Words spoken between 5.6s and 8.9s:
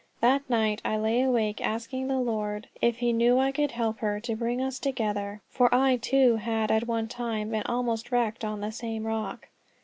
I, too, had at one time been almost wrecked on the